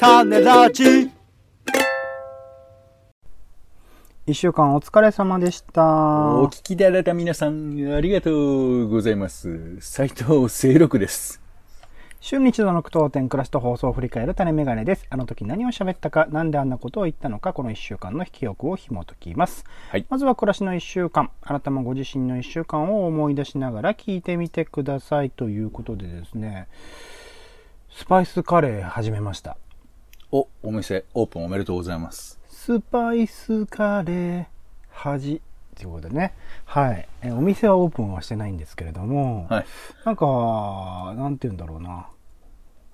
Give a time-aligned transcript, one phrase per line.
[0.00, 1.10] 種ラジ
[4.26, 5.82] 一週間お疲れ様でした。
[6.38, 9.78] お聞きいただいた皆さん、ありがとうございます。
[9.80, 11.42] 斉藤清六です。
[12.20, 15.06] 週に一度の句読点、暮らしと放送を振り返る種メガネです。
[15.10, 19.66] あの時何を喋ったか、なんであんなことを言ったのか、この一週間の記憶を紐解きます。
[19.90, 21.30] はいまずは暮らしの一週間。
[21.42, 26.68] あなたもご自身の一週間を思い出しながら聞いてみてくださいということでですね、
[27.90, 29.58] スパイスカレー始めました。
[30.32, 32.38] お、お店オープンおめでとうございます。
[32.48, 34.46] スパイスカレー
[34.90, 35.42] 恥
[35.74, 36.34] ということでね。
[36.66, 37.08] はい。
[37.22, 39.66] えお店はオープンはしてないんですけれども、はい。
[40.04, 42.08] なんか、なんて言うんだろうな。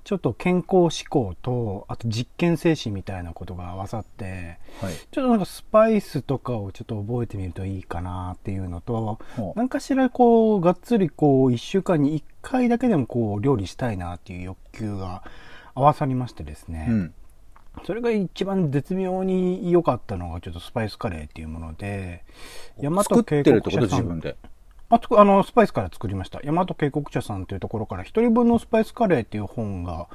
[0.05, 4.95] ちょっと健康志向と、あと実験精神みたいなことが合わさって、はい。
[4.95, 15.23] ちょっとなんかスパイスとかをちょっと覚えてみるといいかなっていうのと、ほうなんかしらこう、がっつりこう、一週間に一回だけでもこう、料理したいなっていう欲求が
[15.75, 16.87] 合わさりましてですね。
[16.89, 17.15] うん。
[17.85, 22.25] それが一番絶妙に良かったのがちょっとスパイスカレーっていうもので、
[22.79, 23.83] 大和作って渓るってこと？
[23.83, 24.37] 自分で？
[24.89, 26.41] あと、あの、スパイスから作りました。
[26.45, 30.07] 大和渓谷茶さんというところから一人分のスパイスカレーっていう本が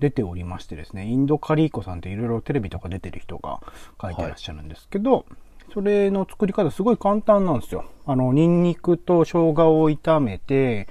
[0.00, 3.60] 出ておりましてですね、インドカリーコさんっていろいろテレビとか出てる人が
[4.00, 5.24] 書いてらっしゃるんですけど、
[5.72, 7.86] それの作り方すごい簡単なんですよ。
[8.06, 10.88] あの、ニンニクと生姜を炒めて、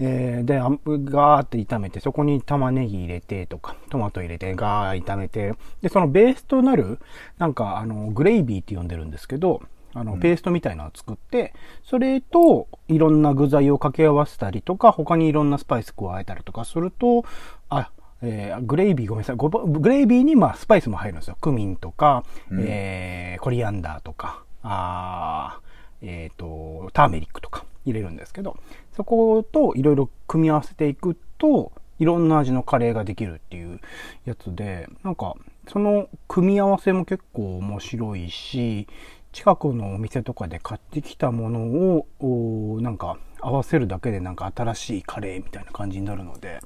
[0.00, 6.98] えーで、あガーって炒めて、そこに玉ねぎ入れてとか、トマト入れてガー炒めて、で、そのベースとなる、
[7.38, 9.62] なんか、あの、グレイビーって呼んでるんですけど、
[9.94, 17.24] あの、ペーストみたいなのを作って、それといろんな具材を掛け合わせたりとか、他にいろんなスパイス加えたりとかすると、
[17.68, 19.36] あ、えーグレイビーごめんなさい。
[19.36, 21.36] ごグレイビーにまあスパイスも入るんですよ。
[21.40, 22.24] クミンとか、
[22.58, 25.63] えーコリアンダーとか、あー
[26.04, 28.56] えっ、と、ターメリックとか入れるんですけど、
[28.96, 33.80] そこといろいろ組み合わせていくと、いろんな味のカレーができるっていう
[34.24, 35.34] やつで、なんか、
[35.68, 38.86] その組み合わせも結構面白いし、
[39.32, 46.60] 近くのお店とかで買ってきたものを、なんか合わせるだけでなんか新しいカレーみたいな感じになるので、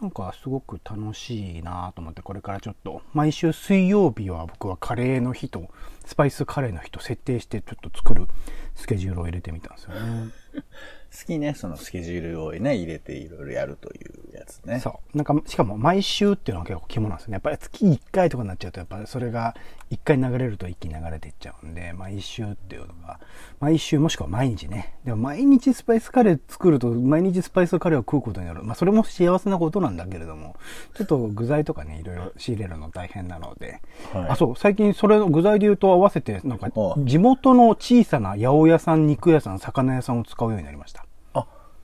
[0.00, 5.68] なんかすごく楽しいなと思って、これからちょっと、毎週水曜日は僕はカレーの日と、
[6.06, 8.26] スパイスカレーの日と設定してちょっと作る
[8.74, 10.30] スケジュールを入れてみたんですよね。
[10.54, 14.80] 好きね、そのスケジュールをね、入れていろいろやるというやつね。
[14.80, 15.16] そう。
[15.16, 17.34] なんか、しかも毎週っていうのは結構肝なんですよね。
[17.34, 19.54] やっぱり月1回とかになっちゃうと、やっぱりそれが
[19.90, 23.18] 1回流れると一気に流れていっちゃうんで、毎週っていうのが、
[23.58, 24.94] 毎週もしくは毎日ね。
[25.04, 28.62] でも毎日スパイスカレー作ると、毎日スパイスカレーを食うことになる。
[28.62, 30.54] まあそれも幸せなことなんだけれども、
[30.94, 33.80] ちょっと具材とかね、いろいろ仕入れるの大変なので。
[34.12, 34.56] はいあ、そう。
[34.56, 36.70] 最近それの具材で言うと合わせて、なんか
[37.04, 41.04] 地元の小さな八百屋さん、肉屋さん、魚屋さんを使うようになりました。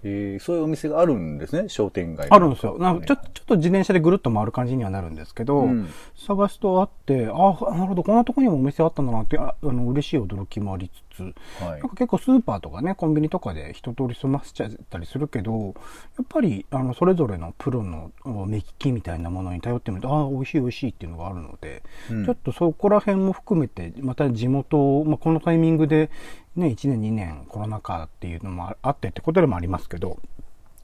[0.06, 2.28] あ、えー、そういうお店があるんですね、商店街。
[2.30, 2.78] あるんですよ。
[2.78, 11.22] なんかちょちょっと自転車でぐるっと回る感じにはなるんですけど、うん探すとあって、ああ、なるほど、こんなとこにもお店あったんだなって、ああの嬉しい驚きもありつつ、
[11.62, 15.74] はいなんか結構スーパーとかね、コンビニとかで一通り済ませちゃったりするけど、
[16.18, 26.10] やっぱり、あの、それぞれのプロのお目利きみたいなものに頼ってみると、ああ、美味しい美味しいっていうのがあるので、うんちょっとそこら辺も含めて、また地元を、まあ、このタイミングで、
[26.56, 30.18] ね、1年2年コロナ禍っていうのもあってってことでもありますけど、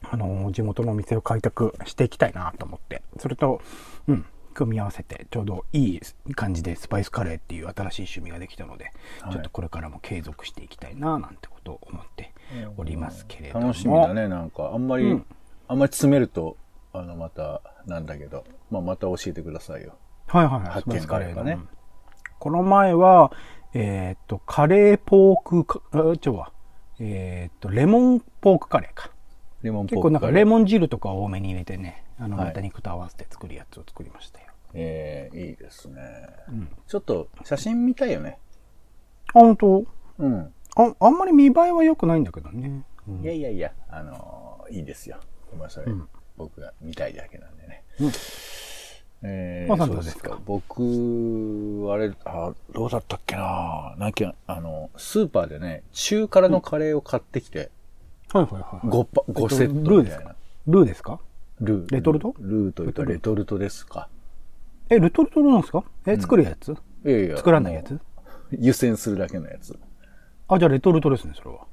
[0.03, 3.61] あの、地元のお店を開拓していきたいなと思って、それと、
[4.07, 6.01] うん、組み合わせて、ちょうどいい
[6.35, 8.91] 感じでスパイスカレーっていう新しい趣味ができたので、
[9.21, 12.33] はいちょっとこれからも継続していきたいななんてことを思って
[12.77, 13.67] おりますけれども。
[13.67, 14.71] 楽しみだね、なんか。
[14.73, 15.25] あんまり、うん
[15.65, 16.57] あんまり詰めると、
[16.91, 19.95] あの、また、なんだけど、まあ、また教えてくださいよ。
[20.27, 20.69] はいはいはい。
[20.69, 21.67] 発見スパイスカレーのカレーがね
[22.43, 23.31] この前は、
[23.73, 26.51] えーっと、カレーポークか、あ、ちょは、
[26.99, 29.11] えーっと、レモンポークカレーか。
[29.61, 30.49] レモンポ結構なんかレン。
[30.49, 34.47] モン汁とかを多めに入れてね、あの、はい豚肉と合わせて作るやつを作りましたよ。
[34.73, 36.01] えー、いいですね。
[36.51, 38.39] んちょっと、写真見たいよね。
[39.33, 39.85] あ、本当？
[40.19, 40.53] うん。
[40.75, 42.83] あ、あんまり見栄えは良くないんだけどね。
[43.07, 45.15] うんいやいやいや、あのーいいですよ。
[45.49, 45.85] ごめんなさい。
[45.85, 47.85] うん僕が見たいだけなんでね。
[48.01, 48.11] うん
[49.25, 50.81] えまあさんそうですか僕、
[51.91, 57.71] あれ、あ、どうだったっけななんか、あの、スーパーでね、中辛のカレーを買ってきて、
[58.33, 58.87] はいはいはい。
[58.87, 60.35] 5パ、5セットルーですかみたいな。
[60.67, 61.19] ルーですか？
[61.61, 61.91] ルー。
[61.95, 62.35] レトルト？
[62.39, 64.09] ルーというか、レトルトレトルトですか。
[64.89, 65.83] え、レトルトなんですか？
[66.05, 66.71] え、作るやつ、
[67.05, 67.99] いやいや作らないやつ？
[68.51, 69.77] 湯煎するだけのやつ。
[70.47, 71.65] あ、じゃあレトルトですね、それは。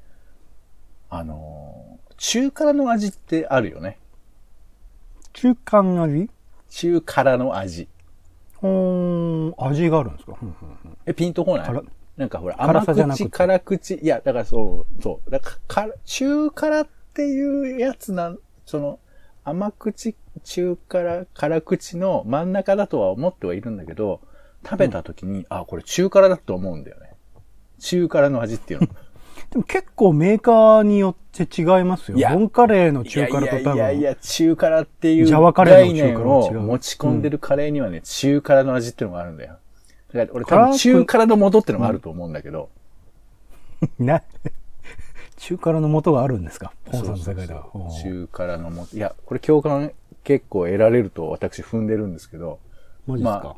[1.09, 3.97] あのー中辛の味ってあるよね。
[5.33, 6.29] 中間味？
[6.71, 7.87] 中辛の味。
[8.63, 11.65] うーん、味があるんですか、うんうんうんえ、ピンとこない？
[11.67, 11.83] 辛
[12.17, 13.95] なんかほら、辛甘さじゃなくて口、辛口。
[13.95, 15.29] いや、だからそう、そう。
[15.29, 15.57] だか
[15.87, 18.99] ら、中辛っていうやつなん、その、
[19.43, 24.21] 甘口中辛、辛口の真ん中だとは思ってはいるんだけど、
[24.63, 27.15] 食べた時に、あ、これ中辛だと思うんだよね。
[27.79, 28.87] 中辛の味っていうの。
[29.51, 32.17] でも結構メーカーによって違いますよ。
[32.29, 39.57] ボンカレーの中辛と多いやいやいや中辛っていうジャワカレー概の中辛持ち込んでるカレーにはね、中辛の味っていうのがあるんだよ。
[40.13, 42.69] だから俺多分中辛の元ってのがあると思うんだけど、
[43.99, 44.23] な、
[45.37, 46.71] 中辛の元があるんですか？
[46.85, 47.63] ポンさんの世界では。
[47.63, 48.03] そうそうほうそう。
[48.03, 48.95] 中辛の元。
[48.95, 49.91] いや、これ共感
[50.23, 52.59] 結構得られると私踏んでるんですけど、
[53.05, 53.55] マジですか、まあ、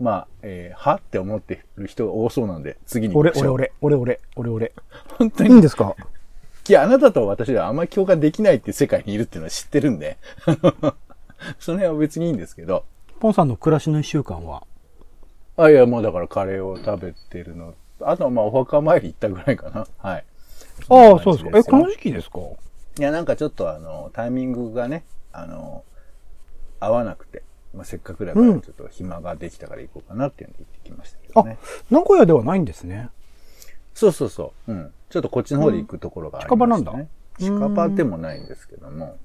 [0.00, 0.96] まあ、えーは？
[0.96, 3.32] って思ってる人が多そうなんで、次に行俺。
[3.36, 4.72] 俺、俺、俺、俺、俺、俺。
[5.18, 5.94] 本当にいいんですか？
[6.68, 10.16] いや、あなたと私ではあんまり共感できないって世界にいるっていうのは知ってるんで、
[11.58, 12.84] その辺は別にいいんですけど、
[13.18, 14.62] ポンさんの暮らしの一週間は？
[15.56, 19.86] あ、いや、もうだからカレーを食べてるの、あとはまあお墓参り行ったぐらいかな。
[19.98, 20.24] はい。
[20.88, 21.50] ああ、そうですか。
[21.54, 22.38] え、よこの時期ですか？
[22.98, 25.84] いや、なんかちょっとあの、タイミングがね、あの、
[26.78, 27.42] 合わなくて、
[27.74, 31.58] まあ、せっかくだからちょっと暇ができたから行こうかなっていうので行ってきましたけどあね。、
[31.90, 33.10] 名古屋ではないんですね。
[33.94, 34.72] そうそうそう。
[34.72, 34.92] うん。
[35.08, 37.08] ちょっとこっちの方で行くところがありまして、ね
[37.38, 39.16] 近場なんだ近場でもないんですけども。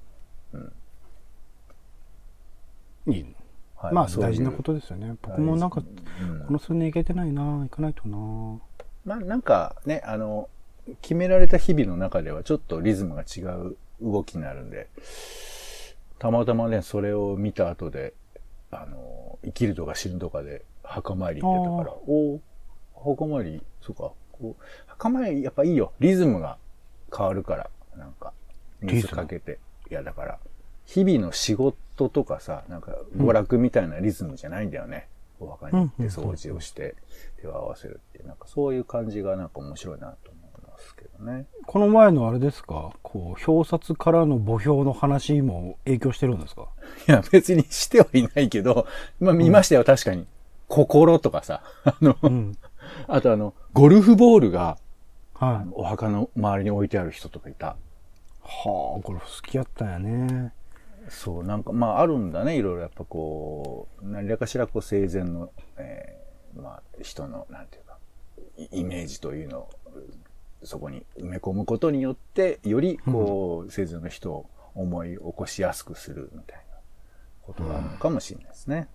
[3.07, 3.35] いい。
[3.75, 5.15] はいまあ、大事なことですよね。
[5.21, 5.81] 僕もなんか、
[6.21, 8.17] うんこの数年行けてないな行かないとな
[9.05, 10.49] まあなんかね、あの、
[11.01, 14.87] 決められた日々の中ではちょっとリズムが違う動きになるんで、
[16.19, 18.13] たまたまね、それを見た後で、
[18.71, 22.39] あの、生きるとか死ぬとかで墓参り行ってたから、お
[22.95, 25.93] お墓参り、そうか、こう、墓参りやっぱいいよ。
[25.99, 26.57] リズムが
[27.15, 28.33] 変わるから、なんか、
[28.81, 29.59] 水かけて。
[29.89, 30.39] いや、だから、
[30.85, 35.07] 日々の仕事とかさ、なんか、娯楽みたいなリズムじゃないんだよね。
[35.39, 36.95] お墓に行って掃除をして
[37.41, 40.31] 手を合わせるっていう、なんかそういう感じがなんか面白いなと
[41.19, 41.47] ね。
[41.65, 42.91] この前のあれですか？
[43.01, 46.67] こう、表札からの墓標の話も影響してるんですか？
[47.07, 48.87] いや、別にしてはいないけど、
[49.19, 50.27] まあ見ましたよ、確かに。
[50.67, 51.63] 心とかさ。
[51.85, 52.57] あの、うん。
[53.07, 54.77] あとあの、ゴルフボールが
[55.33, 55.69] はい。
[55.73, 57.75] お墓の周りに置いてある人とかいた。
[58.41, 60.53] はあ、ゴルフ好きやったんやね。
[61.09, 67.97] そう、なんか、まあ、あるんだね、いろいろやっぱこう、何らかしらこう、生前の、えーまあ、人の、なんていうか、
[68.57, 69.69] イイメージというのを、
[70.65, 76.77] そこに埋め込むことによって、より、こう、生前の人を思い起こしやすくするみたいな
[77.43, 78.87] ことがあるのかもしれないですね。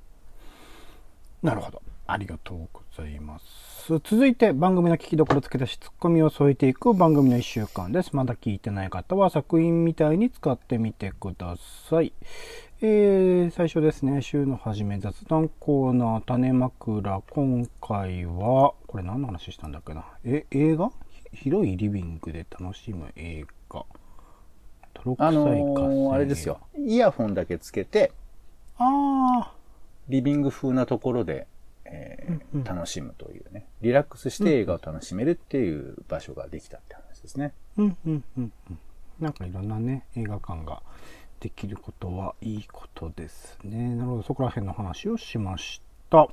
[1.42, 1.80] なるほど。
[2.06, 3.98] ありがとうございます。
[4.04, 8.14] 続いて番組の聞きどころ付け出し、ツッコミを添えていく番組の一週間です。
[8.16, 11.54] まだ聞いてない方は作品みたいに使ってみてくだ
[11.88, 12.12] さい。
[12.82, 17.22] えー、最初ですね、週の初め雑談コーナー、種枕。
[17.30, 20.04] 今回は、これ何の話したんだっけな？
[20.24, 20.90] え、映画？
[21.32, 23.84] 広いリビングで楽しむ映画。
[24.94, 26.60] 泥臭あのい火星ーあれですよ。。
[26.78, 28.12] イヤホンだけつけて、
[28.78, 29.52] あ
[30.08, 31.46] リビング風なところで、
[31.84, 33.66] えー楽しむというね。
[33.80, 37.52] リラックスして映画を楽しめるっていう場所ができたって話ですね。
[37.78, 37.82] ー。
[37.82, 38.78] うんうんうんうん。
[39.20, 40.82] なんかいろんなね、映画館が
[41.40, 43.94] できることはいいことですね。
[43.94, 45.80] なるほど、そこら辺の話をしまし
[46.10, 46.28] た。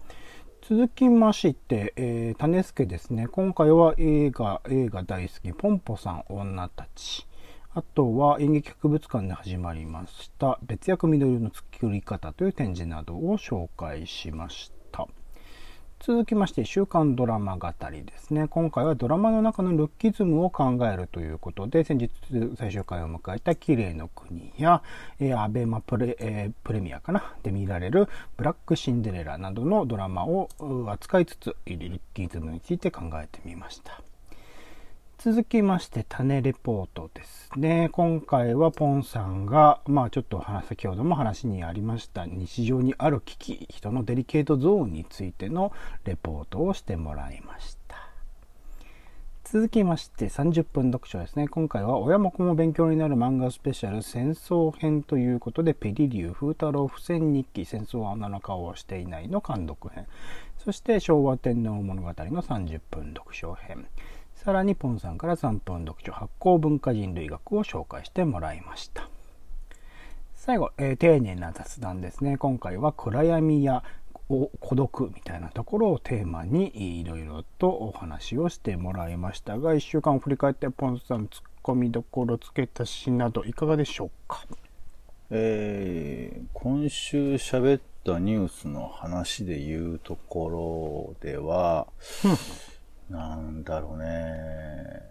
[0.69, 3.27] 続きまして、えー、種助ですね。
[3.27, 7.25] 今回は映画、映画大好き、ポンポさん女たち。
[7.73, 14.76] あとは演劇博物館で始まりました、別役緑の作り方という展示などを紹介しました。
[15.99, 18.47] 続きまして、週刊ドラマ語りですね。
[18.47, 22.11] 今回はドラマの中のルッキズムを考えるということで、先日
[22.55, 24.83] 最終回を迎えた綺麗の国や、
[25.19, 27.33] えーアベマプレ,、えープレミアかな？
[27.43, 30.49] で見られるブラックシンデレラなどのドラマを
[30.87, 34.01] 扱いつつ、ルッキズムについて考えてみました。
[35.19, 37.89] 続きまして、種レポートですね。
[37.91, 45.71] 今回はポンさんが、まあちょっと先ほども話にありました、日常にある危機、人のデリケートゾーンについての
[46.05, 47.97] レポートをしてもらいました。
[49.43, 51.47] 続きまして30分読書ですね。
[51.47, 60.05] 今回は親も子も勉強になる漫画スペシャル戦争編ということで、ペリリュー、風太郎、不戦日記、戦争は女の顔をしていないの監読編。
[60.59, 63.87] そして昭和天皇物語の30分読書編。
[64.43, 69.09] さらにポンさんから3分読書発酵文化人類学を紹介してもらいました。
[70.35, 72.37] 最後、えー丁寧な雑談ですね。
[72.37, 73.83] 今回は暗闇や
[74.29, 84.45] お孤独みたいなところをテーマにいろいろとお話をしてもらいましたが、1週間を振り返ってポンさんツッコミどころ付け足しなどいかがでしょうか？
[85.29, 91.87] えー今週喋ったニュースの話で言うところでは、
[93.09, 95.01] なんだろうね。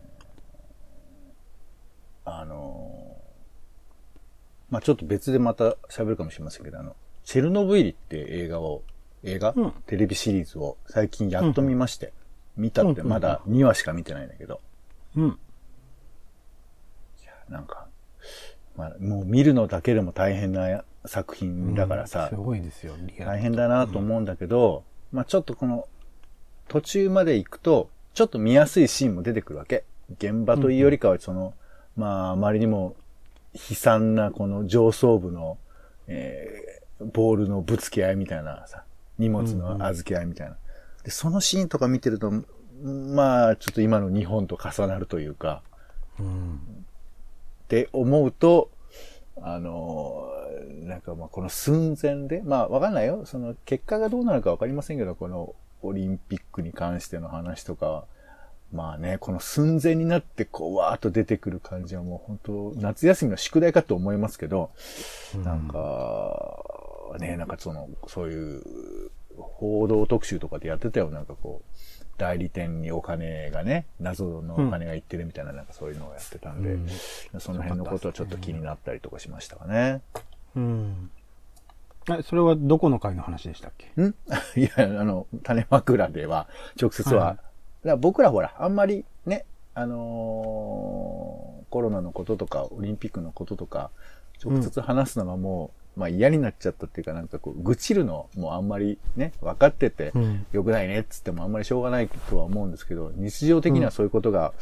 [2.24, 3.16] あの、
[4.70, 8.82] まあちょっと別でまた喋るかもしれませんけど、あの、チェルノブイリって映画を、
[9.22, 9.72] 映画、うん。
[9.86, 12.12] テレビシリーズを最近やっと見まして、
[12.56, 14.60] 見たってまだ2話しか見てないんだけど、
[15.16, 15.38] うん。
[17.48, 17.86] なんか、
[18.76, 25.88] まあもう見るのだけでも大変な作品だからさ、すごいですよ、大変だなと思うんだけど、まあちょっとこの
[26.68, 29.84] 途中まで行くと、ちょっと見やすいシーンも出てくるわけ。
[30.18, 31.54] 現場というよりかは、その、
[31.96, 32.96] まああまりにも
[33.54, 35.58] 悲惨なこの上層部の、
[36.06, 38.84] えーボールのぶつけ合いみたいなさ、
[39.18, 40.56] 荷物の預け合いみたいな。
[41.04, 42.32] で、そのシーンとか見てると、
[42.82, 45.62] まあちょっと今の日本と重なるというか、
[46.18, 46.54] うん。
[46.54, 48.70] って思うと、
[49.42, 53.26] あのーなんかまあこの寸前で、まあわかんないよ。
[53.26, 55.54] その結果がどうなるかわかりませんけど、この
[55.86, 58.04] オリンピックに関しての話とか、
[58.72, 64.70] まあね、この寸前になってこうわーっと出てくる感じはもう本当夏休みの宿題かと思いますけど、
[65.44, 66.62] なんか、
[67.18, 68.62] ね、なんかその、そういう
[69.36, 71.10] 報道特集とかでやってたよ。
[71.10, 76.88] なんかこう、代理店にお金がね、謎のお金がいってるみたいな、なんかそういうのをやってたんで、うん
[77.38, 80.00] その辺のことはちょっと気になったりとかしましたかね。
[80.56, 81.10] うん。
[82.10, 83.88] え、それはどこの回の話でしたっけ？
[84.00, 84.14] ん？
[84.56, 86.48] いや、あの、種枕では、
[86.80, 87.32] 直接は、は
[87.84, 89.44] いら僕らほら、あんまりね、
[89.74, 93.90] あのーコロナのこととか、オリンピックのこととか、
[94.42, 100.46] 直接話すのがもう、まあ嫌になっちゃったっていうか、なんかこう、愚痴るのもあんまりね、分かってて、うん。
[100.52, 104.52] 良くないねっつってもあんまりしょうがないとは思うんですけど、日常的にはそういうことが、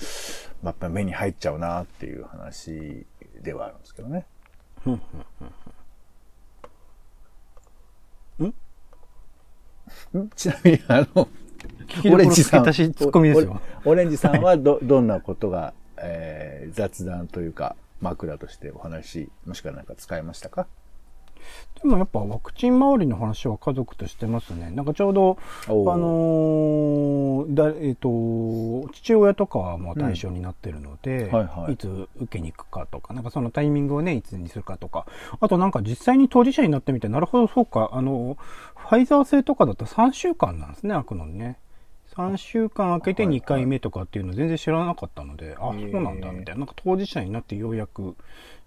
[0.63, 3.07] まあやっぱ目に入っちゃうなっていう話
[3.43, 4.27] ではあるんですけどね。
[4.87, 4.95] うん
[8.47, 8.55] ん
[10.37, 11.29] ちなみに、あの、
[11.87, 13.61] 聞きどころ付け足しツッコミですよ。
[13.85, 20.67] オオレンジさんはど、 どんなことが、えー雑談というか、枕としてお話、もしくはなんか使いましたか？
[21.85, 24.71] でもやっぱワクチン周りの話は家族としてますね。
[24.71, 25.37] なんかちょうど、
[25.67, 35.07] あのーだえっ、と、父親とかはもう対象になってるので、はいはいいつ受けに行くかとか、なんかそのタイミングをね、いつにするかとか、
[35.41, 38.39] あとなんか実際に当事者になってみて、なるほど、そうか、あの、
[38.77, 41.59] ファイザー製とかだと3週間なんですね、開くのにね。
[42.17, 46.61] 3週間空けて2回目とかっていうの全然知らなかったので、あ、へーそうなんだ、みたいな。
[46.61, 48.17] なんか当事者になってようやく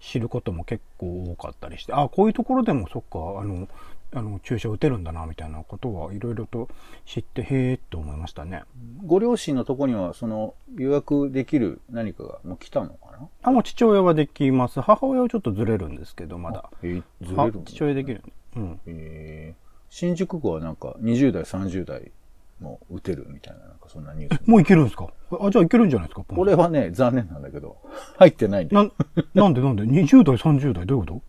[0.00, 3.68] 知ることも結構多かったりして、あ、こういうところでもそっか、あの、
[4.14, 6.68] あの注射打てるんだな、みたいなことはいろいろと
[7.04, 8.64] 知って、へーって思いましたね。
[9.06, 13.28] ご両親のとこには、その、予約できる何かがもう来たのかな？
[13.42, 14.80] あ、もう父親はできます。
[14.80, 16.70] 母親はちょっとずれるんですけど、まだ。
[16.82, 18.22] えーずれはるんだ父親できる。
[18.56, 18.80] うん。
[18.86, 22.12] えー新宿区はなんか20代、30代
[22.60, 24.46] も打てるみたいな、なんかそんなニュース。
[24.48, 25.08] もういけるんですか？
[25.40, 26.24] あ、じゃあいけるんじゃないですか？
[26.34, 27.76] これはね、残念なんだけど、
[28.16, 28.92] 入ってないんだよ
[29.34, 29.60] な、なんで？
[29.60, 31.22] なんで ?20 代、30代どういうこ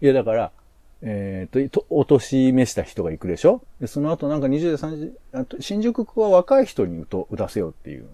[0.00, 0.52] いや、だから、
[1.02, 3.62] えっ、と、とお年召した人が行くでしょ？
[3.80, 8.06] で、その後なんか20代、30あと新宿区は若い人に打と打たせようっていう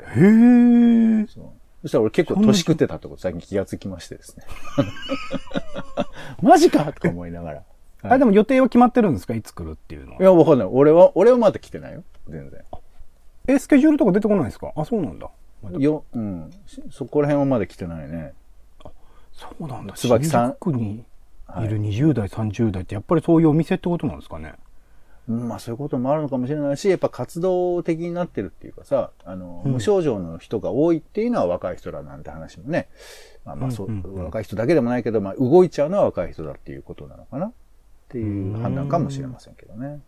[0.00, 1.26] へー。
[1.28, 1.44] そう
[1.82, 4.44] そしたら俺結構年食ってたってこと最近気がつきましてですね。
[6.42, 7.62] マジかとか思いながら。
[8.06, 9.34] はいあ、でも予定は決まってるんですか？
[9.34, 10.20] いつ来るっていうのは。
[10.20, 10.68] いや、わかんない。
[10.70, 12.04] 俺は、俺はまだ来てないよ。
[12.28, 12.60] 全然。
[13.48, 14.72] え、スケジュールとか出てこないですか？
[14.76, 15.28] あ、そうなんだ。
[15.78, 16.50] よ、うん。
[16.66, 18.32] しそこら辺はまだ来てないね。
[19.32, 19.94] そうなんだ。
[19.94, 21.04] 椿さん新宿区に
[21.62, 24.54] いる20代、30代ってやっぱりそういうお店ってことなんですかね？
[25.28, 32.88] うんまあそういうこともあるのかもしれないし、やっぱ活動的になってるっていうかさ、あの、うん無症状の人が多いっていうのは若い人だなんて話もね。
[33.44, 37.52] まあまあそう、うんうんうん若い人だけでもないけど、まあ動いちゃうのは若い人だっていうことなのかな
[38.06, 40.00] っていう判断かもしれませんけどね。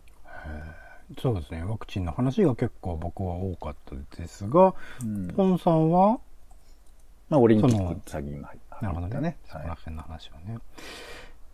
[1.21, 1.63] そうですね。
[1.63, 6.19] ワクチンの話が結構僕は多かったですが、うんポンさんは、
[7.29, 9.21] まあオリンピック先に入ったなるほどね。
[9.21, 9.37] ね。
[9.45, 10.59] そこはいら辺の話はね。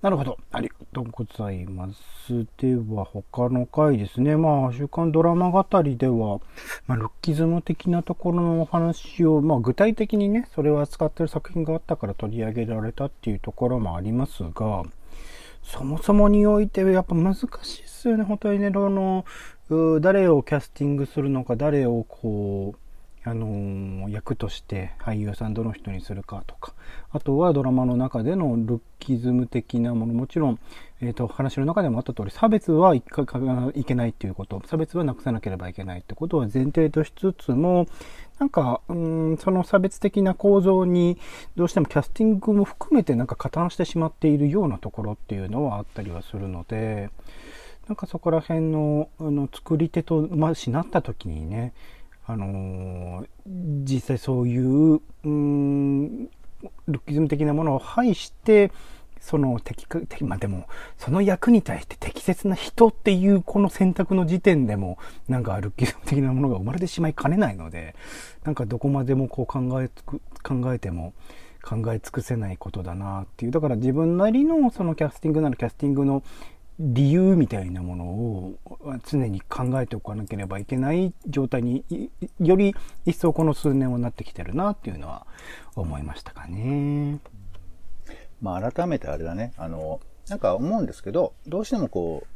[0.02, 0.38] なるほど。
[0.52, 2.46] ありがとうございます。
[2.58, 4.36] では、他の回ですね。
[4.36, 6.42] まあ、週刊ドラマ語りでは、
[6.86, 14.84] まあ、ルッキズム的なところのお話を、まあ、具体的にね、それを扱ってる作品があったから取り上げられたっていうところもありますが、
[15.66, 18.24] そもそもにおいてやっぱ難しいっすよね。
[18.24, 19.26] 本当にね、あの、
[20.00, 22.80] 誰をキャスティングするのか、誰をこう、
[23.28, 26.76] あの役として俳優さんどの人にするかとか、
[27.10, 30.60] あとはドラマの中でのルッキズム的なもの、もちろん、
[31.02, 33.40] えっ、と、話の中でもあった通り、差別はいかか
[33.76, 37.88] いけないっていうこと、差別はなくさなければいけないってことは前提としつつも、
[38.40, 41.18] なんか、うん、その差別的な構造に、
[41.56, 47.10] どうしてもキャスティングも含めてなんか加担してしまっているようなところっていうのはあったりはするので、
[47.88, 51.74] なんかそこら辺のあの作り手と、まあしなった時にね、
[52.26, 56.26] あのー実際そういう、うん、
[56.88, 58.72] ルッキズム的なものを排して、
[59.20, 60.68] その適か、まあでも、
[60.98, 67.96] その役に対して適切な人っていうこの選択の時点でも、なんかルッキズム的なものが生まれてしまいかねないので、
[68.44, 71.14] なんかどこまでもこう考えつく、考えても、
[71.64, 73.52] 考え尽くせないことだなっていう。
[73.52, 76.24] だから自分なりのそのキャスティングならキャスティングの
[76.80, 78.56] 理由みたいなものを
[79.08, 81.86] 常に考えておかなければいけない状態に
[82.40, 85.26] より一層この数年はなってきてるなっていうのは
[85.76, 87.20] 思いましたかね。
[88.46, 90.00] まあ改めてあれだね、あの、
[90.30, 92.28] なんか思うんですけど、どうしてもこ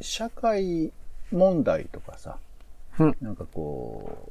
[0.00, 0.90] う、社会
[1.30, 2.38] 問題とかさ、
[2.98, 4.30] うん、なんかこ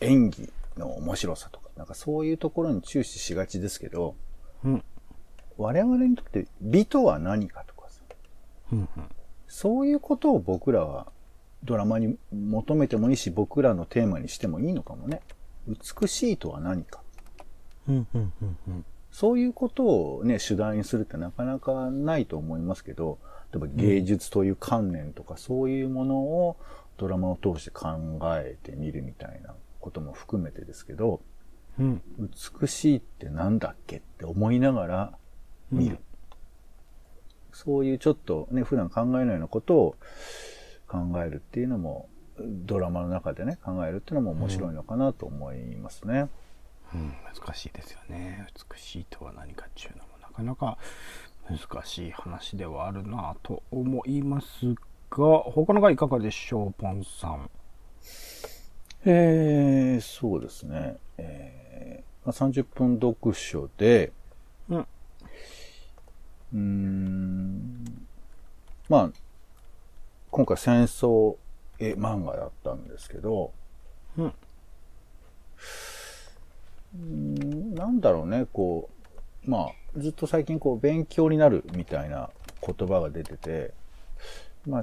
[0.00, 4.14] う、演技の面白さとか、なんかそういうところに注視しがちですけど、
[4.64, 4.84] うん、
[5.58, 8.00] 我々にとって美とは何かとかさ、
[8.72, 8.88] うんうん、
[9.46, 11.12] そういうことを僕らは
[11.64, 15.20] ドラマに求めてもいいし、僕らのテーマにしてもいいのかもね。
[15.68, 17.02] 美しいとは何か。
[17.86, 19.84] うんうんうんうんそういうこと
[20.16, 23.18] をね、主題にするってなかなかないと思いますけど、
[23.52, 26.56] 例えば芸術という観念とか、そういうものを
[26.96, 31.20] ドラマを通して考えてみるみたいなことも含めてですけど、
[31.78, 32.02] うん、
[32.60, 35.12] 美しいってなんだっけって思いながら
[35.70, 35.96] 見る。
[35.96, 35.98] うん、
[37.52, 39.96] そういうちょっとね、普段考えないようなことを
[40.88, 46.20] 考えるっていうのも、ドラマの中でね、考えるっていうのも面白いのかなと思いますね。
[46.20, 46.30] うん、
[46.92, 48.46] 難しいですよね。
[48.72, 50.78] 美しいとは何かっていうのもなかなか
[51.48, 54.74] 難しい話ではあるなと思います
[55.10, 57.50] が、他のがいかがでしょう、ポンさん？
[59.04, 60.96] えー、そうですね。
[61.18, 64.12] えー、30分読書で、
[64.68, 64.86] うん。
[66.54, 68.06] うん、
[68.88, 69.10] まあ、
[70.30, 71.36] 今回戦争
[71.78, 73.52] 絵漫画だったんですけど、
[74.16, 74.34] うん。
[76.94, 78.90] うんなんだろうね、こ
[79.46, 82.30] う、まあ、ずっと最近こう、勉強になるみたいな
[82.64, 83.72] 言葉が出てて、
[84.66, 84.82] まあ、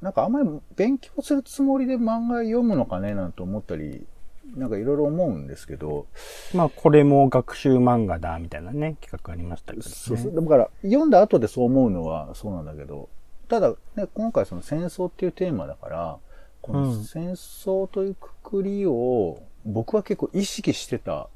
[0.00, 4.06] なんかあんまり勉強するつもりで漫画読むのかねなんて思ったり、
[4.54, 6.06] なんかいろいろ思うんですけど。
[6.54, 9.92] まあ、これも学習漫画だ、みたいなね、企画ありましたけど、ね。
[9.92, 10.34] そうそう。
[10.34, 13.08] だから、読んだ後でそう思うのはそうなんだけど、
[13.48, 16.18] ただ、ね、今回その戦争っていうテーマだから、
[16.62, 21.28] この戦争というくくりを、僕は結構意識してた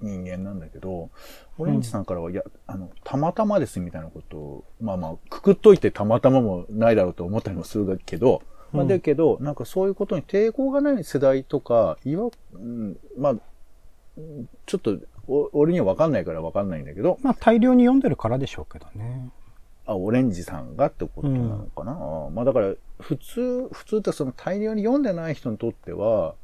[0.00, 1.10] 人間なんだけど、
[1.58, 8.40] オレンジさんからは、いや、あの、たまたまですみたいなことを、まあまあ、くくっといてたまたまもないだろうと思ったりもするけど、
[8.72, 13.34] まあ、だけど、なんかそういうことに抵抗がない世代とか、いわ、うん、まあ、
[14.66, 14.96] ちょっと、
[15.52, 17.18] 俺には分かんないから分かんないんだけど。
[17.22, 19.28] まあ、大量に読んでるからでしょうけどね。
[19.84, 21.92] あ、オレンジさんがってことなのかな？
[21.92, 26.34] うん、まあだから、普通、普通ってその大量に読んでない人にとっては、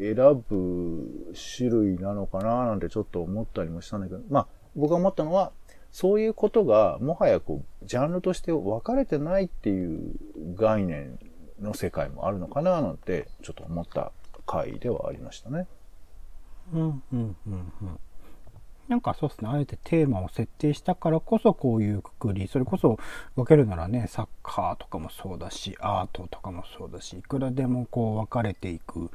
[0.00, 0.14] 選
[0.48, 5.52] ぶ種類なのかななんてちょっと思ったりもしたんだけど、まあ僕が思ったのは、
[5.92, 10.14] そういうことがもはやこう、ジャンルとして分かれてないっていう
[10.54, 11.18] 概念
[11.60, 14.12] の世界もあるのかななんてちょっと思った
[14.46, 15.66] 回ではありましたね。
[16.72, 17.98] うんうんうんうん。
[18.90, 22.98] なんかそうですね、あえてテーマを設定したからこそこういうくくり、それこそ
[23.36, 29.12] 分けるならね、サッカーとかもそうだし、アートとかもそうだし、いくらでもこう分かれていく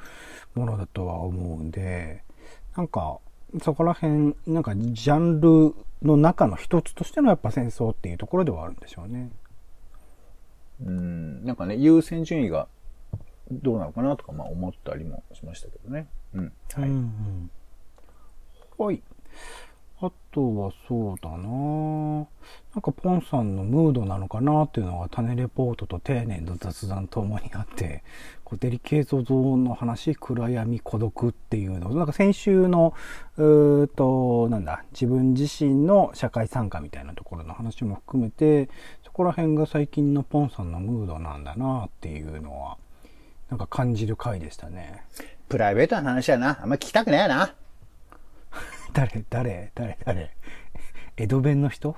[0.54, 2.24] ものだとは思うんで、
[2.78, 3.20] なんか
[3.62, 9.30] そこら辺、なんかジャンルの中の一つとしてのやっぱ戦争っていうところではあるんでしょうね。
[10.86, 12.70] うん、なんかね、優先順位が
[13.52, 16.08] どうなのかなとか、まあ思ったりもしましたけどね。
[16.34, 16.54] うん。
[16.74, 16.90] はい。
[16.90, 17.52] うんうん
[18.78, 19.02] はい。
[20.02, 22.28] あとはそうだな
[22.76, 28.04] なんかポンさんのムードなのかなっていうのが種レポートと丁寧の雑談ともにあって、
[28.44, 32.94] こうデリケートゾーンの話、暗闇、孤独っていうのなんか先週の、
[33.38, 38.70] うーと、なんだ、自分自身の社会参加みたいなところの話も含めて、
[39.06, 42.78] そこら辺が最近のポンさんのムードなんだなっていうのは、
[43.50, 45.04] なんか感じる回でしたね。
[45.48, 46.60] プライベートな話やな。
[46.62, 47.56] あんま聞きたくねえな。
[48.96, 50.32] 誰誰誰誰？
[51.18, 51.98] 江戸弁の人？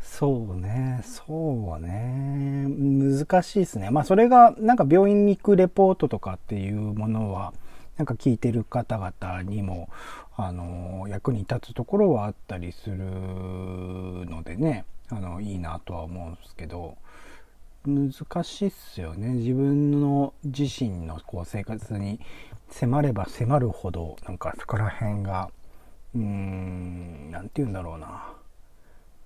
[0.00, 2.64] そうね、そうね。
[2.66, 3.90] 難しいですね。
[3.90, 7.52] まあそれがなんか病院に行くレポートとかっていうものは、
[7.98, 9.90] なんか聞いてる方々にも、
[10.34, 16.96] あの、役に立つところはあったりするのでね、あの、いいなとは思うんですけど、
[17.84, 18.12] 難
[18.44, 19.28] しいっすよね。
[19.34, 22.18] 自分の自身のこう生活に
[22.70, 25.50] 迫れば迫るほど、なんかそこら辺が
[26.18, 28.32] うーん、なんて言うんだろうな。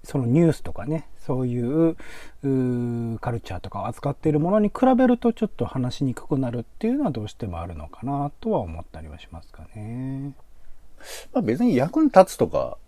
[0.04, 1.94] そのニュースとかね、そういう
[3.20, 10.34] カルチャーとかを扱っているものに比べるとちょっと話しにくくなるっていうのはどうしてもあるのかなとは思ったりはしますかね。
[11.32, 12.78] まあ別に役に立つとか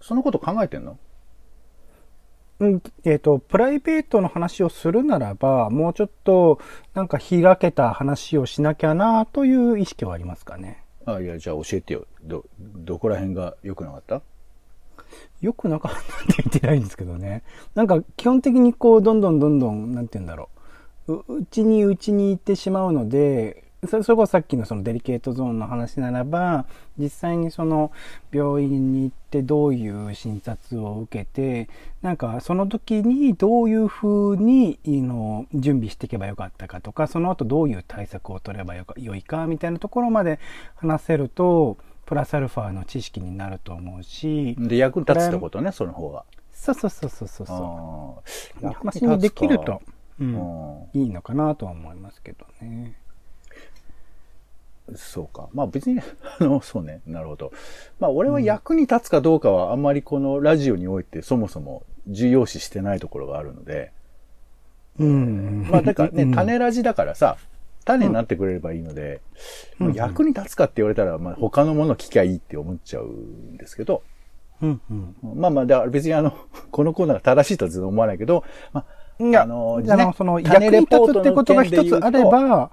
[0.00, 0.96] そのこと考えてんの？
[2.60, 6.60] うん、えっ、と、プライベートの話をするならば、もうちょっと、
[6.94, 10.83] なんか開けた話をしなきゃなという意識はありますかね。
[11.06, 12.06] あ、いや、じゃあ教えてよ。
[12.22, 14.22] ど、どこら辺が良くなかった？
[15.40, 17.42] 良くなかったって言ってないんですけどね。
[17.74, 20.48] なんか基本的にこう、どんどんどんどん、なんて言うんだろ
[21.08, 21.14] う。
[21.14, 26.66] ううちにうちに行ってしまうので、それこそさっきのそのデリケートゾーンの話ならば、
[26.98, 27.92] 実際にその
[28.32, 31.68] 病院に行ってどういう診察を受けて、
[32.02, 40.38] なんかその時にどういうふうにいの準備していけばよかったかとか、その後どういう対策を取ればよか良いかみたいなところまで
[40.76, 46.24] 話せると、プラスアルファの知識になると思うし、で、役に立つってことね、その方が。
[46.52, 48.22] そうそうそうそうそうそ
[48.62, 48.72] あう。
[48.72, 49.82] 話にできると、
[50.20, 52.94] うんいいのかなとは思いますけどね。
[54.94, 55.48] そうか。
[55.52, 56.00] まあ別に、
[56.38, 57.00] あの、そうね。
[57.06, 57.52] なるほど。
[58.00, 63.92] まあ俺は役に立つかどうかはあんまりこのラジオにおいてそもそも重要視してないところがあるので。
[64.98, 65.66] うん。
[65.70, 67.36] まあだからね、うん種ラジだからさ、
[67.84, 69.20] 種になってくれればいいので、
[69.80, 74.02] うんまあ役に立つかって言われたら、まあ他のもの聞きゃいいって思っちゃうんですけど、
[74.62, 75.16] うんうん。
[75.36, 76.32] まあまあ、だから別にあの、
[76.70, 78.84] このコーナーが正しいとは全然思わないけど、ま
[79.20, 82.70] いや、あのあの、ねその、役種に立つってことが一つあれば、あ、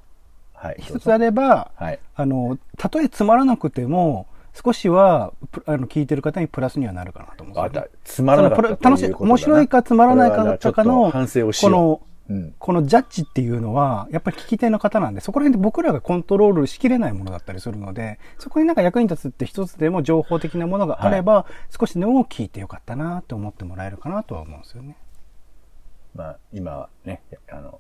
[0.61, 0.75] はい。
[0.79, 1.99] 一つあれば、はい。
[2.15, 11.61] あの、たとえつまらなくても、少しは、プあの、聞いてる方にプラスにはなるかなと思うんあ、ですよだ、つまらなかった楽しい面白いかつまらないかかの反省をし。
[11.61, 12.53] この、うん。
[12.59, 24.95] このジャッジっていうのは、やっぱり聞き手の方なんで、そこら辺で僕らがコントロールしきれないものだったりするので、そこになんか役に立つって一つでも情報的なものがあれば、少しでも聞いてよかったなって思ってもらえるかなとは思うんですよね。
[26.13, 27.79] まあ、今はね、あの、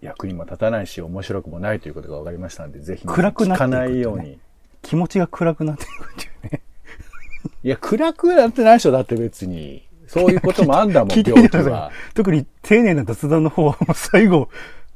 [0.00, 4.38] 役にも立たないし、面白くもないということが分かりましたので、ぜひ、暗くなっていくねないように。
[4.82, 6.62] 気持ちが暗くなっていくっていうね。
[7.64, 9.86] いや、暗くなってないでしょ、だって別に。
[10.06, 11.90] そういうこともあんだもん、 病気は。
[11.92, 12.14] い。
[12.14, 14.48] 特に丁寧な雑談の方はもう最後、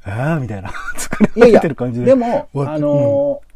[0.03, 2.07] ああ、みたいな、 疲れいやいや、てる感じで。
[2.07, 3.53] でも、終わっあのー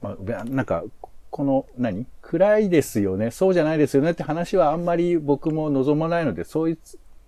[0.00, 0.84] まあ、なんか、
[1.30, 2.06] この、何？
[2.22, 6.78] 暗いですよね、そうじゃないですよねって話はあんまり僕も望まないので、そういう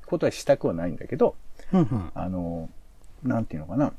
[0.07, 1.37] ことはしたくはないんだけど、
[1.73, 2.11] うんうん。
[2.15, 2.81] あのー
[3.23, 3.93] なんていうのかな。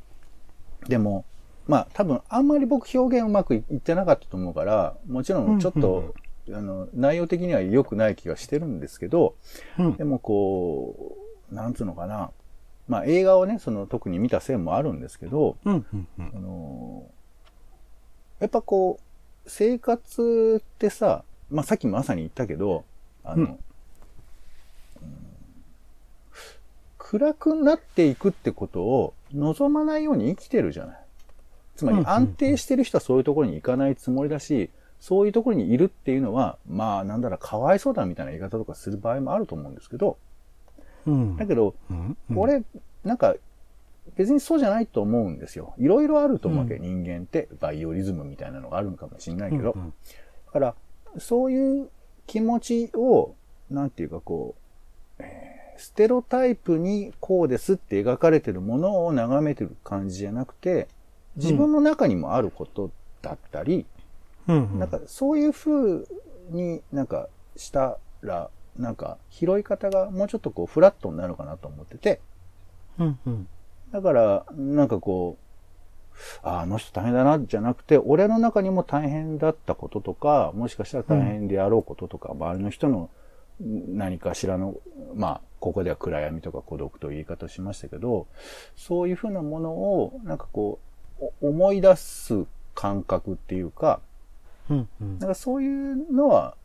[0.88, 1.26] でも、
[1.68, 6.16] まあ多分あんまり僕表現うまくいってなかったと思うから、もちろんちょっと、
[6.52, 9.36] あの、内容的には良くない気がしてるんですけど、
[9.78, 9.96] うん。
[9.96, 11.18] でもこ
[11.52, 12.32] う、なんつうのかな。
[12.88, 16.32] まあ映画をね、その特に見た線もあるんですけど、うんうんうん。
[16.36, 17.10] あの
[18.40, 22.86] やっぱこう、生活ってさ、まあさっきまさに言ったけど、
[23.24, 23.60] あの、
[27.12, 30.98] 暗くなっていくってことを望まないように生きてるじゃない。
[31.76, 34.70] つまり安定してる人はそういうところに行かないつもりだし、
[35.02, 40.18] そういうところにいるっていうのは、まあなんだろう、かわいそうだみたいな言い方とかする場合もあると思うんですけど、
[41.06, 42.64] うんだけど、うんうん俺、
[43.04, 43.36] なんか、
[44.16, 45.74] 別にそうじゃないと思うんですよ。
[45.78, 47.50] いろいろあると思うわけ、う人間って。
[47.60, 49.72] バイオリズムみたいなのがあるのかもしれないけど。
[49.72, 49.94] うんうん
[50.46, 50.76] だから、
[51.18, 51.90] そういう
[52.26, 53.36] 気持ちを、
[53.70, 54.56] なんていうかこ
[55.20, 55.51] う、えー
[55.82, 60.88] ステロタイプにこうですって描かれてるものを眺めてる感じじゃなくて、
[61.38, 62.92] 自分の中にもあること
[63.24, 63.88] だったり、
[64.48, 64.72] うん。
[64.74, 64.80] うん。
[64.80, 66.06] なんかそういう風
[66.52, 72.22] になんかしたら、なんか拾い方がもうちょっとこうフラットになるかなと思ってて、
[73.00, 73.48] うんうん。
[73.92, 83.10] だから、なんかこう、ああの人大変だな、じゃなくて、俺の中にも大変だったこととか、もしかしたら大変であろうこととか、周りの人の
[83.60, 84.76] 何かしらの、
[85.16, 88.28] まあ、ここでは暗闇とか孤独という言い方をしましたけど、
[88.76, 90.80] そういうふうなものを、なんかこ
[91.22, 94.02] う、お思い出す感覚っていうか、
[94.70, 95.20] うんうん。
[95.20, 96.56] なんかそういうのは、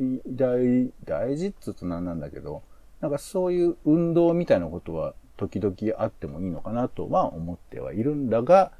[0.00, 2.62] い大、大事っつうと何なんだけど、
[3.00, 8.72] なんかそういう運動みたいなことは時々あってもいいのかなとは思ってはいるんだが、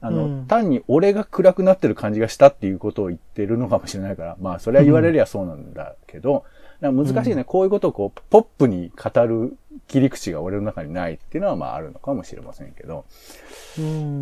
[0.00, 0.46] あの、うん。
[0.46, 6.44] 単に俺が暗くなってる感じがしたっていうことを言ってるのかもしれないから、まあそれは言われりゃそうなんだけど、
[6.90, 13.04] 難しいね、こういうことをこう、ポップに語る切り口が俺の中にないっていうのはまああるのかもしれませんけど、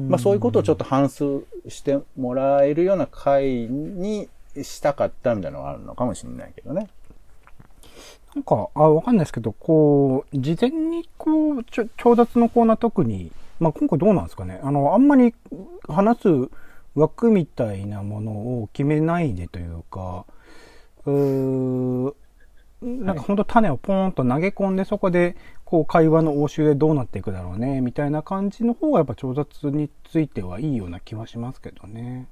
[0.09, 4.29] まあそういうことをちょっと反芻してもらえるような回に
[4.63, 6.89] したかったみたいなのがあるのかもしれないけどね。
[8.35, 14.61] なんか、あ、わかんないですけど、こう、事前にこう、ちょ、調達のコーナー特に、まあ今回どうなんですかね。
[14.63, 15.35] あの、あんまり
[15.89, 16.29] 話す
[16.95, 20.27] 枠みたいなものを決めないでというか、
[21.07, 22.15] うー
[22.83, 32.27] なんか本当種をポーンと投げ込んで、そこで、こう会話の応酬でどうなっていくだろうね、みたいな感じの方がやっぱ調達についてはいいような気はしますけどね。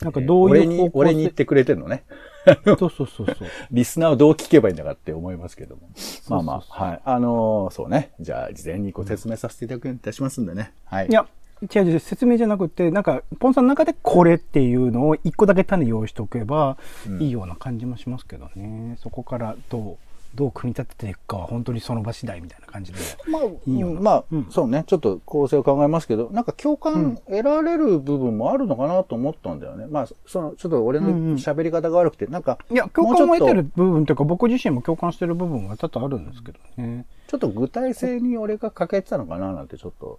[0.00, 2.04] なんかどういう俺に、俺に言ってくれてるのね。
[2.64, 3.36] そうそうそうそう。
[3.70, 5.82] リスナーをどう聞けばいいんだかって思いますけども。
[6.28, 7.00] まあまあ、はい。
[7.04, 8.12] あのーそうね。
[8.20, 10.72] じゃあ、事前にご説明させていただくようにいたしますんでね。
[10.84, 11.06] はい。
[11.08, 11.26] いや、
[11.74, 16.76] 違う違う、説明じゃなくて、なんか、ポンさんの中でこれっていうのを一個だけ種用意しておけば
[17.20, 18.96] いいような感じもしますけどね。
[19.00, 19.96] そこからどう、
[20.34, 22.98] どう組み立てていくかは本当にその場次第みたいな感じで。
[23.28, 24.84] まあ、いいよなまあ、うんそうね。
[24.86, 29.86] ちょっと構成を考えますけど、なんか共感得られる部分もあるのかなと思ったんだよね。
[29.86, 37.06] まあ、その、ちょっと俺のうんうん喋り方が悪くて、なんか、いや、共感を得てる部分というか、僕自身も共感してる部分が多々あるんですけどね。
[37.28, 40.18] と、ちょっと具体性に俺が欠けてたのかななんてちょっと、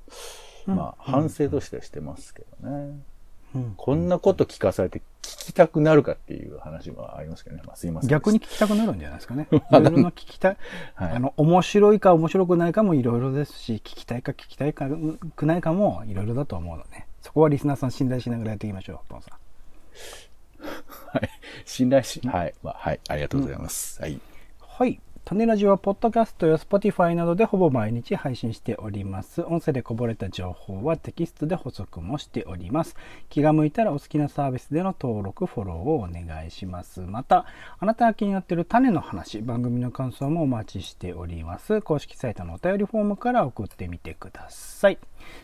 [0.65, 2.99] まあ、反省としてしてますけどね。
[3.55, 7.61] うんこんなこと聞かされて聞きたくなるかっていう話もありますけどね。
[7.65, 8.09] まあ、すいません。
[8.09, 9.47] 逆に聞きたくなるんじゃないですかね。
[9.51, 10.57] いろいろな聞きたい。
[10.93, 14.89] はいあの、面白いか面白くないかもいろいろですし、聞きたいか聞きたいか
[15.35, 19.33] くないかもいろいろだと思うので、そこはリスナーさん信頼しながらやっていきましょう、ポンさん。
[21.17, 21.29] はい。
[21.63, 22.53] 信頼し、はい。
[22.61, 22.99] まあ、はい。
[23.07, 24.01] ありがとうございます。
[24.01, 24.19] はい。
[24.59, 24.99] はい。
[25.27, 29.41] 種ラジは、ポッドキャストや Spotify などでほぼ毎日配信しております。
[29.41, 32.95] 音声でこぼれた情報はテキストで補足もしております。
[33.29, 37.01] 気が向いたらお好きなサービスでの登録、フォローをお願いします。
[37.01, 37.47] また、
[37.79, 41.81] あなたが気になっている種の話、番組の感想もお待ちしております。
[41.81, 44.99] 公式サイトのお便りフォームから送ってみてください。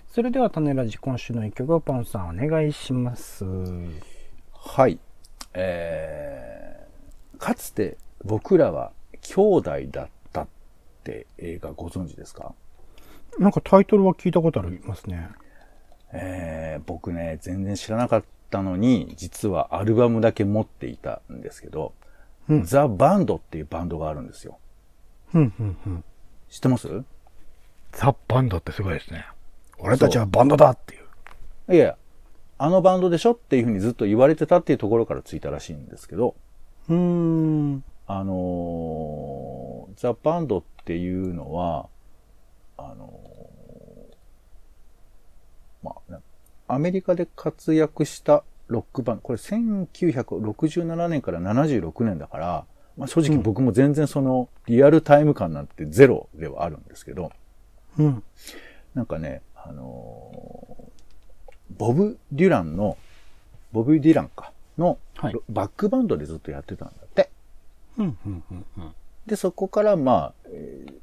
[0.06, 3.46] それでは、種ラジ今週の一曲をポンさんお願いします。
[4.54, 5.00] はい。
[5.56, 8.92] えー、かつて僕らは
[9.22, 10.48] 兄弟だったっ
[11.04, 12.54] て映画ご存知ですか？
[13.40, 15.30] なんかタイトルは聞いたことありますね。
[16.14, 21.94] えー、僕ね、全然知らなかったのに、実はアルバムだけ持っていたんですけど、
[22.50, 24.58] うんザ・バンドっていうバンドがあるんですよ。
[25.34, 26.04] うん、うん、うん。
[26.50, 26.88] 知ってます？
[27.94, 29.26] ザ・バンドってすごいですね。
[29.80, 31.74] 俺たちはバンドだっていう。
[31.74, 31.98] いやいや、
[32.58, 36.36] あのバンドでしょっていうふうにずっと言われてたっていうところからついたらしいんですけど、
[36.90, 37.84] うーん。
[38.08, 41.88] あのーザ・バンドっていうのは、
[42.78, 46.20] あのーまあ、な
[46.68, 52.66] アメリカで活躍したロックバンド、これ1967年から76年だから、
[52.98, 57.32] まあ、正直僕も全然そのリアルタイム感なんてゼロではあるんですけど、
[57.98, 58.24] うん。
[58.96, 60.92] なんかね、あのー
[61.78, 62.98] ボブ・デュランの、
[63.72, 67.30] ボブ・デュランか、の、はいバックバンドでずっとやってたんだって。
[67.98, 68.94] うん、うん、うん、うん。
[69.26, 71.02] で、そこから、まあ、えー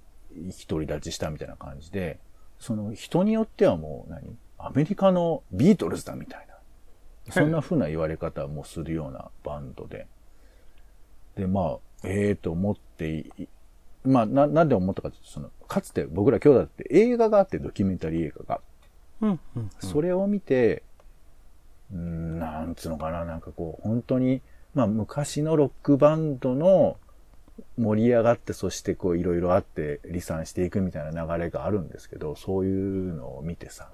[0.69, 2.21] 独り立ちしたみたいな感じで、
[2.59, 7.33] その人によってはもう何、アメリカのビートルズだみたいな。
[7.33, 10.07] そんな風な言われ方もするようなバンドで。
[11.37, 13.49] で、まあ、ええと思ってい、
[14.05, 18.61] まあ、な、なんで思ったかというと、その、かつて僕ら兄弟って映画があって、ドキュメンタリー映画が。
[19.21, 19.71] うん、うん。
[19.81, 20.83] それを見て、
[21.93, 24.41] うーん、なんつうのかな、なんかこう、本当に、
[24.75, 26.97] まあ昔のロックバンドの
[27.77, 33.89] 盛り上がって、そしてこういろいろあって離散していくみたいな流れがあるんですけど、そういうのを見てさ、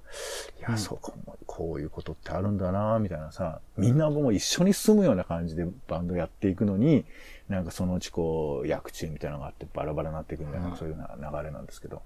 [0.59, 7.05] いや、うんそうかも、こういうことってあるんだな、みたいなさ、みんなもう一緒に住むような感じでバンドやっていくのに、
[7.49, 12.03] なんかそのうちこう、薬中みたいなのがあってバラバラになっていくみたいな、うんそういうような流れなんですけど、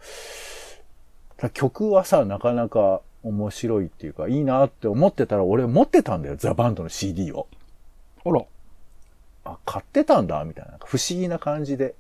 [1.52, 7.46] 曲はさ、なかなか面白いっていうか、いいなって思ってたら、俺持ってたんだよ、ザ・バンドの CD を。
[8.24, 8.44] あら。
[9.52, 10.78] あ、買ってたんだ、みたいな。
[10.84, 11.94] 不思議な感じで。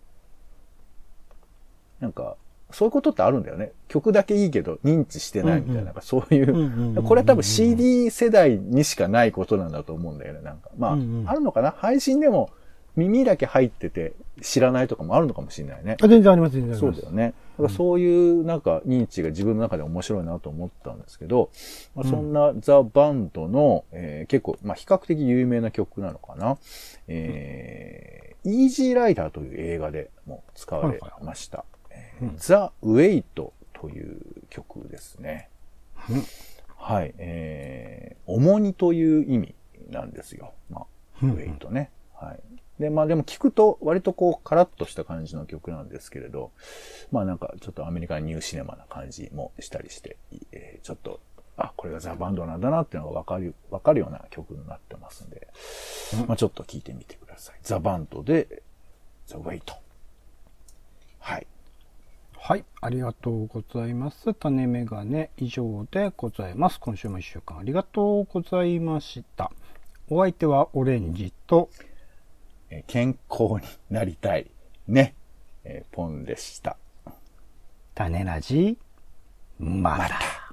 [2.00, 2.36] なんか、
[2.70, 3.72] そういうことってあるんだよね。
[3.88, 10.70] 曲だけいいけど、認知してないみたいな、うんうんなんかそういう、これは多分 CD 世代にしかないことなんだと思うんだよね、なんか。
[10.76, 11.70] まあ、うんうんあるのかな？
[11.70, 12.50] 配信でも
[12.98, 15.96] 耳だけ入ってて知らないとかもあるのかもしれないね。
[16.02, 17.00] あ全然あります、全然あります。
[17.00, 17.34] そうだよね。
[17.58, 21.50] だからそういうなんか認知が自分の中で面白いなと思ったんですけど、
[21.94, 26.58] まあ、そんなザ・バンドの、えー結構、まあ、比較的有名な曲なのかな。
[27.06, 31.64] えー、イージーライダーという映画でも使われました。
[32.36, 34.18] ザ・ウェイトという
[34.50, 35.48] 曲ですね。
[36.10, 36.22] うん
[36.78, 37.12] はい。
[37.18, 39.54] えー、重荷という意味
[39.90, 40.52] なんですよ。
[40.70, 40.86] まあ、
[41.22, 41.90] うんウェイトね。
[42.14, 42.40] はい。
[42.78, 46.52] で、まあでも聞くと割とこうカラッとした感じの曲なんですけれど、
[47.10, 50.16] まあなんかちょっとアメリカンニューシネマな感じもしたりして、
[50.52, 51.20] えーちょっと、
[51.56, 55.48] あ、これがザ・バンドなんだなっていうのがわかる、わかるような曲になってますんで、
[56.26, 57.56] まあちょっと聞いてみてください。
[57.62, 58.62] ザ・バンドで、
[59.26, 59.74] ザ・ウェイト。
[61.18, 61.46] はい。
[62.40, 64.32] はい、ありがとうございます。
[64.32, 66.78] 種メガネ以上でございます。
[66.80, 69.50] 今週も一週間ありがとうございました。
[70.08, 71.68] お相手はオレンジと、
[72.70, 74.50] えー健康になりたい。
[74.86, 75.14] ね。
[75.64, 76.76] えーポンでした。
[77.94, 78.78] 種ラジ、
[79.58, 80.47] また。